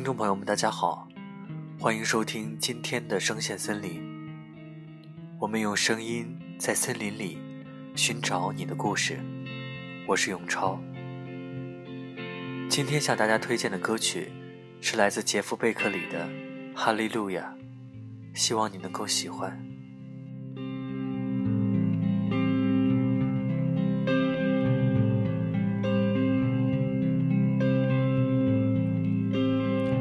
[0.00, 1.06] 听众朋友们，大家好，
[1.78, 4.02] 欢迎收听今天的声线森林。
[5.38, 7.36] 我们用声音在森林里
[7.94, 9.20] 寻找你的故事。
[10.06, 10.80] 我是永超。
[12.70, 14.32] 今天向大家推荐的歌曲
[14.80, 16.26] 是来自杰夫贝克里的
[16.74, 17.54] 《哈利路亚》，
[18.38, 19.62] 希望你能够喜欢。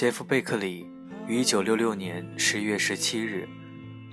[0.00, 0.86] 杰夫·贝克里
[1.26, 3.46] 于1966年10月17日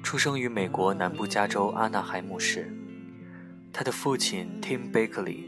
[0.04, 2.70] 出生于美国南部加州阿纳海姆市。
[3.72, 5.46] 他的父亲 Tim Bakley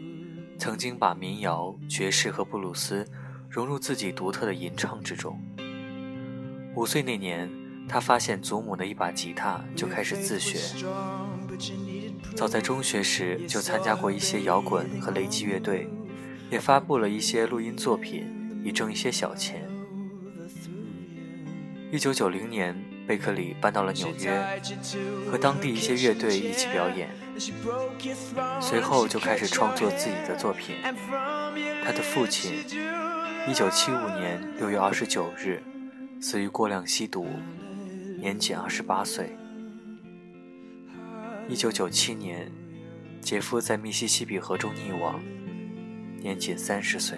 [0.57, 3.05] 曾经把民谣、爵士和布鲁斯
[3.49, 5.37] 融入自己独特的吟唱之中。
[6.73, 7.51] 五岁那年，
[7.89, 10.57] 他发现祖母的一把吉他，就开始自学。
[12.37, 15.89] 早在中学时就参加过一些摇滚和雷击乐队，
[16.49, 19.68] 也发布了一些录音作品，以挣一些小钱。
[21.91, 22.75] 一九九零年，
[23.07, 24.61] 贝克里搬到了纽约，
[25.25, 27.09] 和当地一些乐队一起表演。
[28.61, 30.75] 随后就开始创作自己的作品。
[31.83, 32.63] 他的父亲，
[33.47, 35.63] 一九七五年六月二十九日
[36.21, 37.27] 死于过量吸毒，
[38.19, 39.35] 年仅二十八岁。
[41.47, 42.51] 一九九七年，
[43.19, 45.19] 杰夫在密西西比河中溺亡，
[46.19, 47.17] 年仅三十岁。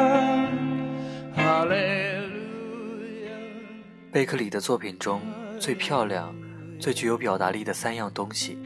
[4.11, 5.21] 贝克里的作品中
[5.57, 6.35] 最漂亮、
[6.77, 8.57] 最具有表达力的三样东西：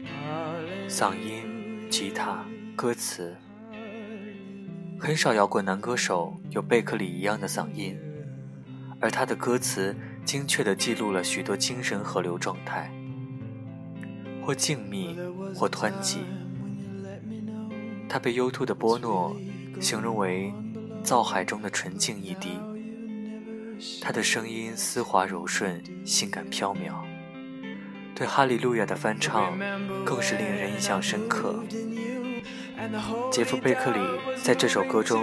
[0.88, 3.36] 嗓音、吉他、歌词。
[4.98, 7.96] 很少摇滚男歌手有贝克里一样的嗓音，
[8.98, 12.90] 而他的歌词精确地记录了许多精神河流状态，
[14.44, 15.16] 或静谧，
[15.54, 16.22] 或湍急。
[18.08, 19.36] 他被 U2 的波诺
[19.80, 20.52] 形容为
[21.04, 22.58] 造海中的纯净一滴。
[24.00, 26.92] 他的声音丝滑柔顺，性感飘渺。
[28.14, 29.58] 对《哈利路亚》的翻唱
[30.04, 31.62] 更是令人印象深刻。
[33.30, 34.00] 杰夫·贝克里
[34.42, 35.22] 在这首歌中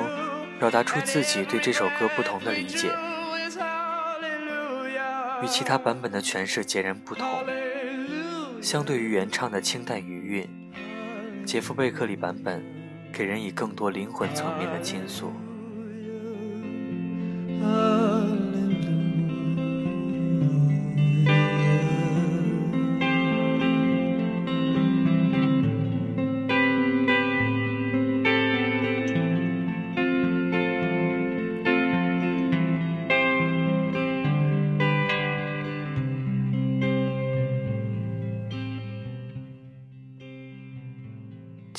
[0.59, 2.91] 表达出自己对这首歌不同的理解，
[5.41, 7.27] 与其他版本的诠释截然不同。
[8.61, 12.63] 相对于原唱的清淡余韵，杰夫·贝克里版本
[13.11, 15.33] 给人以更多灵魂层面的倾诉。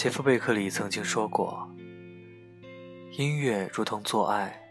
[0.04, 1.66] 杰夫·贝克里曾经说过
[3.16, 4.62] ：“音乐如同做爱，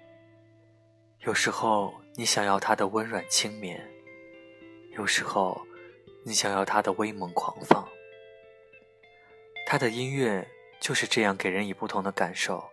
[1.22, 3.84] 有时候你想要它的温软轻绵，
[4.92, 5.60] 有时候
[6.24, 7.84] 你想要它的威猛狂放。
[9.66, 10.48] 他的音乐
[10.80, 12.64] 就是这样给人以不同的感受。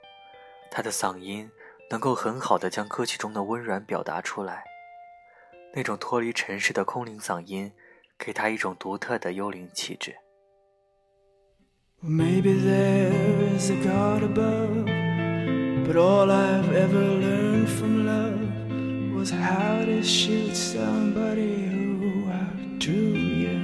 [0.70, 1.50] 他的嗓音
[1.88, 4.64] 能够很好的将歌曲中的温软表达出来，
[5.72, 7.72] 那种脱离尘世的空灵嗓音，
[8.18, 10.14] 给他一种独特的幽灵气质。”
[12.02, 13.12] Maybe there
[13.54, 14.86] is a God above,
[15.86, 23.58] but all I've ever learned from love was how to shoot somebody who outdrew you.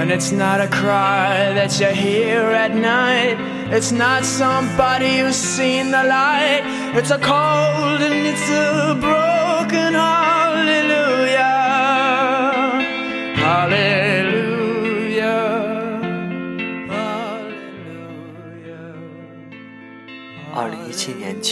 [0.00, 3.38] And it's not a cry that you hear at night.
[3.72, 6.62] It's not somebody who's seen the light.
[6.96, 8.94] It's a cold and it's a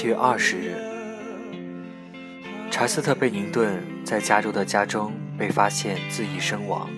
[0.00, 0.74] 七月二十日，
[2.70, 6.88] 查斯特·贝宁顿在加州的家中被发现自缢身亡，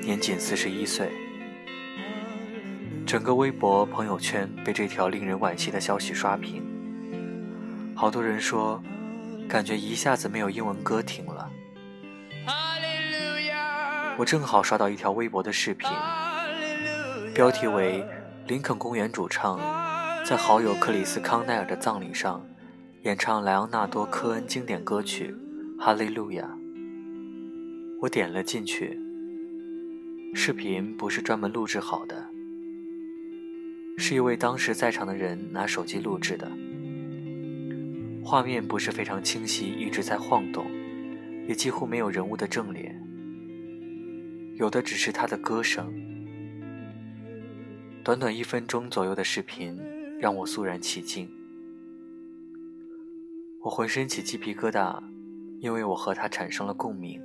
[0.00, 1.10] 年仅四十一岁。
[3.06, 6.64] 整个微博朋友圈被这条令人惋惜的消息刷屏，
[7.94, 8.82] 好多人说，
[9.46, 11.50] 感觉一下子没有英文歌听了。
[14.16, 15.86] 我正好刷到一条微博的视频，
[17.34, 18.02] 标题为
[18.48, 19.60] “林肯公园主唱
[20.28, 22.46] 在好友克里斯康奈尔的葬礼上
[23.04, 25.34] 演唱莱昂纳多科恩经典歌曲
[25.82, 26.44] 《哈利路亚》”。
[27.98, 29.00] 我点了进去，
[30.34, 32.28] 视频不是专门录制好的，
[33.96, 36.46] 是一位当时在场的人拿手机录制的，
[38.22, 40.66] 画面不是非常清晰，一直在晃动，
[41.48, 43.02] 也几乎没有人物的正脸。
[44.56, 45.90] 有的只是他的歌声。
[48.04, 49.78] 短短一分钟左右的视频
[50.20, 51.30] 让我肃然起敬，
[53.62, 55.00] 我浑身起鸡皮疙瘩，
[55.60, 57.22] 因为我和他产生了共鸣。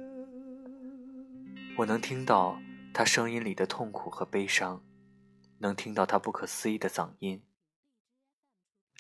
[1.80, 2.62] 我能听到
[2.94, 4.86] 他声音里的痛苦和悲伤，
[5.58, 7.44] 能听到他不可思议的嗓音，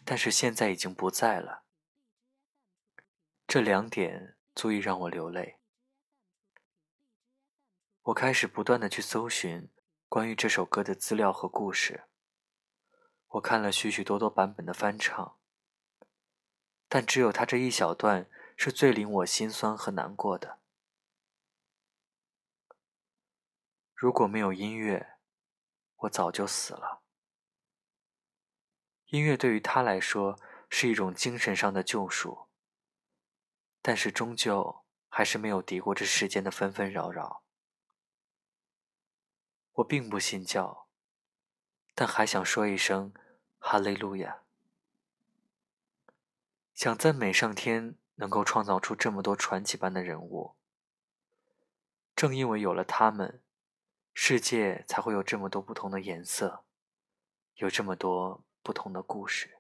[0.04, 1.62] 但是现在已经不在了。
[3.46, 5.60] 这两点足以让我流泪。
[8.06, 9.70] 我开始不断的去搜寻
[10.10, 12.06] 关于这首歌的资料和故事。
[13.34, 15.40] 我看了许许多多版本的翻唱，
[16.88, 20.60] 但只有他这一小段是最令我心酸和难过的。
[23.96, 25.16] 如果没有音乐，
[25.96, 27.02] 我早就死了。
[29.08, 30.40] 音乐对于他来说
[30.70, 32.50] 是一种精神上的救赎，
[33.82, 37.44] 但是终究还是没有敌过这世间的纷纷扰扰。
[39.72, 40.88] 我并不信教，
[41.96, 43.12] 但还想说一声
[43.66, 44.42] 哈利路亚，
[46.74, 50.54] 想赞美上天能够创造出这么多传奇般的人物。
[52.14, 53.42] 正因为有了他们，
[54.14, 56.66] 世界才会有这么多不同的颜色，
[57.56, 59.58] 有这么多不同的故事。